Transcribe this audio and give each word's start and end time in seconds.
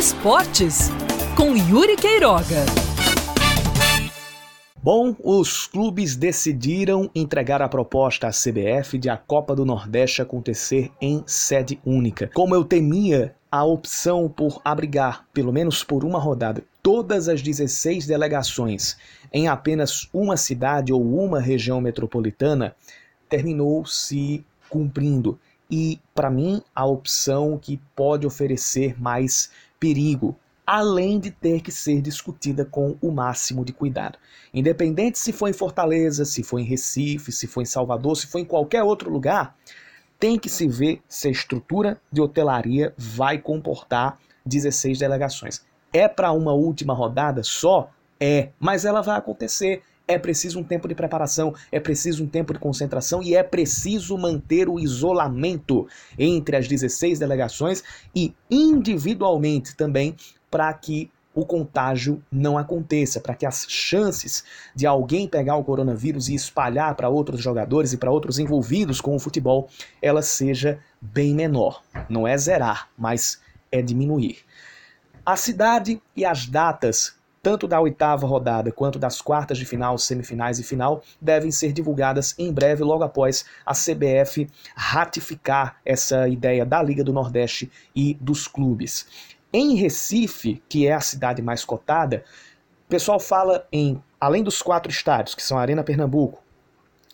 Esportes, 0.00 0.88
com 1.36 1.54
Yuri 1.54 1.94
Queiroga. 1.94 2.64
Bom, 4.82 5.14
os 5.22 5.66
clubes 5.66 6.16
decidiram 6.16 7.10
entregar 7.14 7.60
a 7.60 7.68
proposta 7.68 8.26
à 8.26 8.30
CBF 8.30 8.96
de 8.96 9.10
a 9.10 9.18
Copa 9.18 9.54
do 9.54 9.66
Nordeste 9.66 10.22
acontecer 10.22 10.90
em 11.02 11.22
sede 11.26 11.78
única. 11.84 12.30
Como 12.32 12.54
eu 12.54 12.64
temia, 12.64 13.34
a 13.52 13.62
opção 13.62 14.26
por 14.26 14.62
abrigar, 14.64 15.26
pelo 15.34 15.52
menos 15.52 15.84
por 15.84 16.02
uma 16.02 16.18
rodada, 16.18 16.64
todas 16.82 17.28
as 17.28 17.42
16 17.42 18.06
delegações 18.06 18.96
em 19.30 19.48
apenas 19.48 20.08
uma 20.14 20.38
cidade 20.38 20.94
ou 20.94 21.22
uma 21.22 21.42
região 21.42 21.78
metropolitana 21.78 22.74
terminou 23.28 23.84
se 23.84 24.42
cumprindo. 24.70 25.38
E, 25.70 26.00
para 26.14 26.30
mim, 26.30 26.62
a 26.74 26.86
opção 26.86 27.56
que 27.56 27.78
pode 27.94 28.26
oferecer 28.26 29.00
mais 29.00 29.50
perigo, 29.80 30.36
além 30.66 31.18
de 31.18 31.32
ter 31.32 31.62
que 31.62 31.72
ser 31.72 32.00
discutida 32.00 32.64
com 32.64 32.96
o 33.00 33.10
máximo 33.10 33.64
de 33.64 33.72
cuidado. 33.72 34.18
Independente 34.54 35.18
se 35.18 35.32
for 35.32 35.48
em 35.48 35.52
Fortaleza, 35.52 36.24
se 36.24 36.44
for 36.44 36.60
em 36.60 36.64
Recife, 36.64 37.32
se 37.32 37.48
for 37.48 37.62
em 37.62 37.66
Salvador, 37.66 38.16
se 38.16 38.28
for 38.28 38.38
em 38.38 38.44
qualquer 38.44 38.84
outro 38.84 39.10
lugar, 39.10 39.56
tem 40.18 40.38
que 40.38 40.48
se 40.48 40.68
ver 40.68 41.00
se 41.08 41.26
a 41.26 41.30
estrutura 41.30 42.00
de 42.12 42.20
hotelaria 42.20 42.94
vai 42.96 43.38
comportar 43.38 44.18
16 44.44 44.98
delegações. 44.98 45.64
É 45.92 46.06
para 46.06 46.30
uma 46.30 46.52
última 46.52 46.94
rodada 46.94 47.42
só? 47.42 47.90
É, 48.20 48.50
mas 48.60 48.84
ela 48.84 49.00
vai 49.00 49.16
acontecer. 49.16 49.82
É 50.10 50.18
preciso 50.18 50.58
um 50.58 50.64
tempo 50.64 50.88
de 50.88 50.94
preparação, 50.94 51.54
é 51.70 51.78
preciso 51.78 52.24
um 52.24 52.26
tempo 52.26 52.52
de 52.52 52.58
concentração 52.58 53.22
e 53.22 53.36
é 53.36 53.44
preciso 53.44 54.18
manter 54.18 54.68
o 54.68 54.80
isolamento 54.80 55.86
entre 56.18 56.56
as 56.56 56.66
16 56.66 57.20
delegações 57.20 57.84
e 58.12 58.34
individualmente 58.50 59.76
também 59.76 60.16
para 60.50 60.72
que 60.74 61.08
o 61.32 61.46
contágio 61.46 62.20
não 62.30 62.58
aconteça, 62.58 63.20
para 63.20 63.36
que 63.36 63.46
as 63.46 63.66
chances 63.68 64.42
de 64.74 64.84
alguém 64.84 65.28
pegar 65.28 65.54
o 65.54 65.62
coronavírus 65.62 66.28
e 66.28 66.34
espalhar 66.34 66.96
para 66.96 67.08
outros 67.08 67.40
jogadores 67.40 67.92
e 67.92 67.96
para 67.96 68.10
outros 68.10 68.40
envolvidos 68.40 69.00
com 69.00 69.14
o 69.14 69.18
futebol, 69.20 69.68
ela 70.02 70.22
seja 70.22 70.80
bem 71.00 71.32
menor. 71.32 71.84
Não 72.08 72.26
é 72.26 72.36
zerar, 72.36 72.88
mas 72.98 73.40
é 73.70 73.80
diminuir. 73.80 74.38
A 75.24 75.36
cidade 75.36 76.02
e 76.16 76.24
as 76.24 76.46
datas 76.46 77.19
tanto 77.42 77.66
da 77.66 77.80
oitava 77.80 78.26
rodada 78.26 78.70
quanto 78.70 78.98
das 78.98 79.20
quartas 79.20 79.58
de 79.58 79.64
final, 79.64 79.96
semifinais 79.96 80.58
e 80.58 80.62
final, 80.62 81.02
devem 81.20 81.50
ser 81.50 81.72
divulgadas 81.72 82.34
em 82.38 82.52
breve, 82.52 82.82
logo 82.82 83.02
após 83.02 83.44
a 83.64 83.72
CBF 83.72 84.48
ratificar 84.74 85.80
essa 85.84 86.28
ideia 86.28 86.66
da 86.66 86.82
Liga 86.82 87.02
do 87.02 87.12
Nordeste 87.12 87.70
e 87.94 88.14
dos 88.20 88.46
clubes. 88.46 89.06
Em 89.52 89.74
Recife, 89.74 90.62
que 90.68 90.86
é 90.86 90.92
a 90.92 91.00
cidade 91.00 91.42
mais 91.42 91.64
cotada, 91.64 92.24
o 92.86 92.90
pessoal 92.90 93.18
fala 93.18 93.66
em, 93.72 94.02
além 94.20 94.42
dos 94.42 94.62
quatro 94.62 94.90
estádios, 94.90 95.34
que 95.34 95.42
são 95.42 95.58
a 95.58 95.62
Arena 95.62 95.82
Pernambuco, 95.82 96.42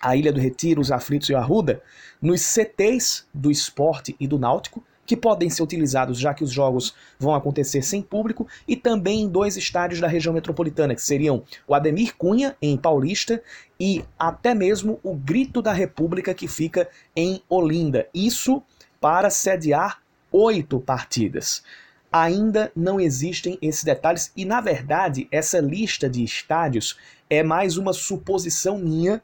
a 0.00 0.16
Ilha 0.16 0.32
do 0.32 0.40
Retiro, 0.40 0.80
os 0.80 0.90
Aflitos 0.90 1.28
e 1.28 1.32
o 1.32 1.38
Arruda, 1.38 1.82
nos 2.20 2.42
CTs 2.42 3.26
do 3.32 3.50
Esporte 3.50 4.16
e 4.18 4.26
do 4.26 4.38
Náutico, 4.38 4.82
que 5.12 5.16
podem 5.16 5.50
ser 5.50 5.62
utilizados 5.62 6.18
já 6.18 6.32
que 6.32 6.42
os 6.42 6.50
jogos 6.50 6.94
vão 7.18 7.34
acontecer 7.34 7.82
sem 7.82 8.00
público, 8.00 8.48
e 8.66 8.74
também 8.74 9.20
em 9.20 9.28
dois 9.28 9.58
estádios 9.58 10.00
da 10.00 10.08
região 10.08 10.32
metropolitana, 10.32 10.94
que 10.94 11.02
seriam 11.02 11.42
o 11.68 11.74
Ademir 11.74 12.16
Cunha, 12.16 12.56
em 12.62 12.78
Paulista, 12.78 13.42
e 13.78 14.02
até 14.18 14.54
mesmo 14.54 14.98
o 15.02 15.14
Grito 15.14 15.60
da 15.60 15.70
República, 15.70 16.32
que 16.32 16.48
fica 16.48 16.88
em 17.14 17.42
Olinda. 17.46 18.08
Isso 18.14 18.62
para 18.98 19.28
sediar 19.28 20.00
oito 20.32 20.80
partidas. 20.80 21.62
Ainda 22.10 22.72
não 22.74 22.98
existem 22.98 23.58
esses 23.60 23.84
detalhes, 23.84 24.32
e 24.34 24.46
na 24.46 24.62
verdade, 24.62 25.28
essa 25.30 25.60
lista 25.60 26.08
de 26.08 26.24
estádios 26.24 26.96
é 27.28 27.42
mais 27.42 27.76
uma 27.76 27.92
suposição 27.92 28.78
minha 28.78 29.22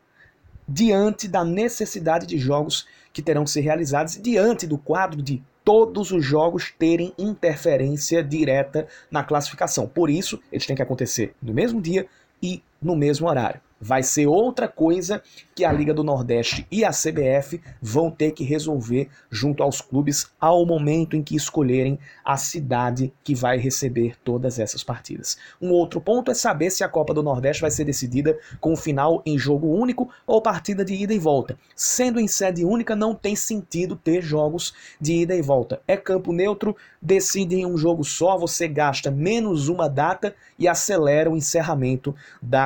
diante 0.68 1.26
da 1.26 1.46
necessidade 1.46 2.26
de 2.26 2.36
jogos 2.36 2.86
que 3.10 3.22
terão 3.22 3.44
que 3.44 3.50
ser 3.50 3.62
realizados, 3.62 4.20
diante 4.20 4.66
do 4.66 4.76
quadro 4.76 5.22
de 5.22 5.42
todos 5.68 6.12
os 6.12 6.24
jogos 6.24 6.72
terem 6.78 7.12
interferência 7.18 8.24
direta 8.24 8.88
na 9.10 9.22
classificação. 9.22 9.86
Por 9.86 10.08
isso, 10.08 10.40
eles 10.50 10.64
têm 10.64 10.74
que 10.74 10.80
acontecer 10.80 11.34
no 11.42 11.52
mesmo 11.52 11.78
dia 11.78 12.06
e 12.42 12.62
no 12.80 12.96
mesmo 12.96 13.28
horário 13.28 13.60
vai 13.80 14.02
ser 14.02 14.26
outra 14.26 14.66
coisa 14.66 15.22
que 15.54 15.64
a 15.64 15.72
Liga 15.72 15.94
do 15.94 16.04
Nordeste 16.04 16.66
e 16.70 16.84
a 16.84 16.90
CBF 16.90 17.60
vão 17.80 18.10
ter 18.10 18.32
que 18.32 18.44
resolver 18.44 19.08
junto 19.30 19.62
aos 19.62 19.80
clubes 19.80 20.30
ao 20.40 20.64
momento 20.66 21.16
em 21.16 21.22
que 21.22 21.36
escolherem 21.36 21.98
a 22.24 22.36
cidade 22.36 23.12
que 23.22 23.34
vai 23.34 23.58
receber 23.58 24.16
todas 24.24 24.58
essas 24.58 24.82
partidas. 24.82 25.36
Um 25.60 25.70
outro 25.70 26.00
ponto 26.00 26.30
é 26.30 26.34
saber 26.34 26.70
se 26.70 26.84
a 26.84 26.88
Copa 26.88 27.14
do 27.14 27.22
Nordeste 27.22 27.60
vai 27.60 27.70
ser 27.70 27.84
decidida 27.84 28.38
com 28.60 28.72
o 28.72 28.76
final 28.76 29.22
em 29.24 29.38
jogo 29.38 29.68
único 29.68 30.08
ou 30.26 30.42
partida 30.42 30.84
de 30.84 30.94
ida 30.94 31.14
e 31.14 31.18
volta. 31.18 31.58
Sendo 31.74 32.20
em 32.20 32.28
sede 32.28 32.64
única, 32.64 32.94
não 32.94 33.14
tem 33.14 33.36
sentido 33.36 33.96
ter 33.96 34.22
jogos 34.22 34.74
de 35.00 35.12
ida 35.22 35.34
e 35.34 35.42
volta. 35.42 35.80
É 35.86 35.96
campo 35.96 36.32
neutro, 36.32 36.76
decide 37.00 37.56
em 37.56 37.66
um 37.66 37.76
jogo 37.76 38.04
só, 38.04 38.36
você 38.36 38.68
gasta 38.68 39.10
menos 39.10 39.68
uma 39.68 39.88
data 39.88 40.34
e 40.58 40.66
acelera 40.66 41.30
o 41.30 41.36
encerramento 41.36 42.14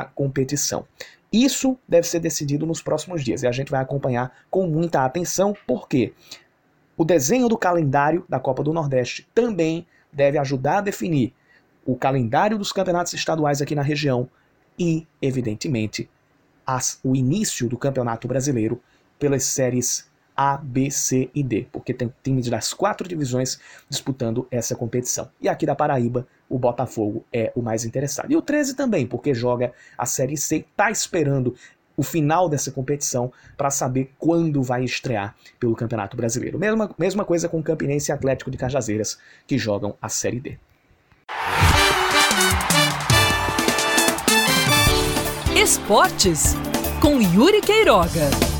competição. 0.04 0.86
Isso 1.32 1.78
deve 1.88 2.06
ser 2.06 2.20
decidido 2.20 2.66
nos 2.66 2.82
próximos 2.82 3.24
dias 3.24 3.42
e 3.42 3.46
a 3.46 3.52
gente 3.52 3.70
vai 3.70 3.80
acompanhar 3.80 4.36
com 4.50 4.66
muita 4.66 5.04
atenção, 5.04 5.56
porque 5.66 6.12
o 6.96 7.04
desenho 7.04 7.48
do 7.48 7.56
calendário 7.56 8.24
da 8.28 8.38
Copa 8.38 8.62
do 8.62 8.72
Nordeste 8.72 9.26
também 9.34 9.86
deve 10.12 10.38
ajudar 10.38 10.78
a 10.78 10.82
definir 10.82 11.32
o 11.86 11.96
calendário 11.96 12.58
dos 12.58 12.70
campeonatos 12.70 13.14
estaduais 13.14 13.62
aqui 13.62 13.74
na 13.74 13.82
região 13.82 14.28
e, 14.78 15.06
evidentemente, 15.20 16.08
as, 16.66 17.00
o 17.02 17.16
início 17.16 17.68
do 17.68 17.76
Campeonato 17.76 18.28
Brasileiro 18.28 18.80
pelas 19.18 19.44
séries 19.44 20.10
a, 20.42 20.56
B, 20.56 20.90
C 20.90 21.30
e 21.32 21.42
D, 21.42 21.68
porque 21.70 21.94
tem 21.94 22.12
times 22.22 22.48
das 22.48 22.74
quatro 22.74 23.06
divisões 23.06 23.60
disputando 23.88 24.46
essa 24.50 24.74
competição. 24.74 25.30
E 25.40 25.48
aqui 25.48 25.64
da 25.64 25.76
Paraíba, 25.76 26.26
o 26.48 26.58
Botafogo 26.58 27.24
é 27.32 27.52
o 27.54 27.62
mais 27.62 27.84
interessado. 27.84 28.32
E 28.32 28.36
o 28.36 28.42
13 28.42 28.74
também, 28.74 29.06
porque 29.06 29.32
joga 29.32 29.72
a 29.96 30.04
Série 30.04 30.36
C, 30.36 30.56
está 30.56 30.90
esperando 30.90 31.54
o 31.96 32.02
final 32.02 32.48
dessa 32.48 32.72
competição 32.72 33.32
para 33.56 33.70
saber 33.70 34.10
quando 34.18 34.62
vai 34.62 34.82
estrear 34.82 35.36
pelo 35.60 35.76
Campeonato 35.76 36.16
Brasileiro. 36.16 36.58
Mesma, 36.58 36.90
mesma 36.98 37.24
coisa 37.24 37.48
com 37.48 37.60
o 37.60 37.62
Campinense 37.62 38.10
e 38.10 38.12
Atlético 38.12 38.50
de 38.50 38.58
Cajazeiras, 38.58 39.18
que 39.46 39.56
jogam 39.56 39.94
a 40.02 40.08
Série 40.08 40.40
D. 40.40 40.58
Esportes 45.54 46.54
com 47.00 47.20
Yuri 47.20 47.60
Queiroga. 47.60 48.51